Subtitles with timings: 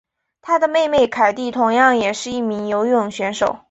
[0.41, 3.59] 她的妹妹凯蒂同样也是一名游泳选手。